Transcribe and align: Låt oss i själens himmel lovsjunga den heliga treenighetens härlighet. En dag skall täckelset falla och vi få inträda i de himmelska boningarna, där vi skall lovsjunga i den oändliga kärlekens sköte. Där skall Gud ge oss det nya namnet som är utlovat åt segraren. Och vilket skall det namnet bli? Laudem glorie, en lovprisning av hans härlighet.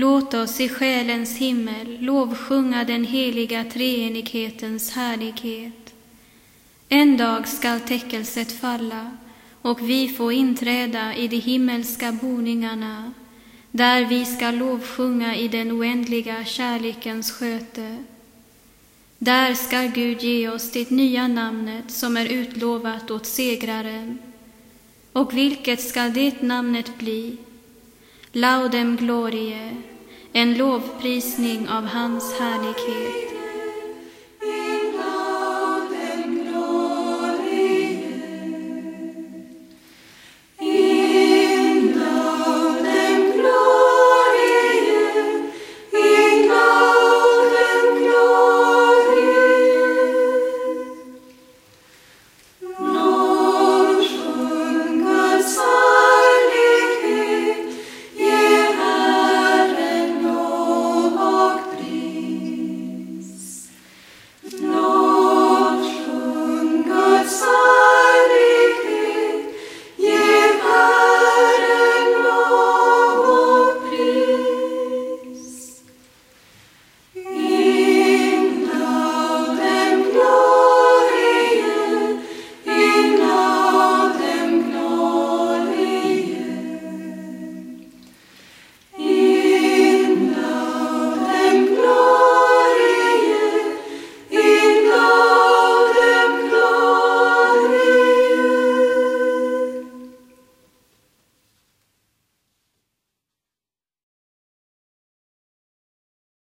Låt 0.00 0.34
oss 0.34 0.60
i 0.60 0.68
själens 0.68 1.36
himmel 1.36 1.98
lovsjunga 2.00 2.84
den 2.84 3.04
heliga 3.04 3.64
treenighetens 3.64 4.90
härlighet. 4.90 5.94
En 6.88 7.16
dag 7.16 7.48
skall 7.48 7.80
täckelset 7.80 8.52
falla 8.52 9.10
och 9.62 9.88
vi 9.88 10.08
få 10.08 10.32
inträda 10.32 11.14
i 11.14 11.28
de 11.28 11.36
himmelska 11.36 12.12
boningarna, 12.12 13.12
där 13.70 14.04
vi 14.04 14.24
skall 14.24 14.56
lovsjunga 14.56 15.36
i 15.36 15.48
den 15.48 15.72
oändliga 15.72 16.44
kärlekens 16.44 17.32
sköte. 17.32 17.96
Där 19.18 19.54
skall 19.54 19.88
Gud 19.88 20.22
ge 20.22 20.48
oss 20.48 20.72
det 20.72 20.90
nya 20.90 21.28
namnet 21.28 21.90
som 21.90 22.16
är 22.16 22.26
utlovat 22.26 23.10
åt 23.10 23.26
segraren. 23.26 24.18
Och 25.12 25.36
vilket 25.36 25.80
skall 25.80 26.12
det 26.12 26.42
namnet 26.42 26.98
bli? 26.98 27.36
Laudem 28.32 28.96
glorie, 28.96 29.76
en 30.32 30.54
lovprisning 30.54 31.68
av 31.68 31.86
hans 31.86 32.38
härlighet. 32.38 33.29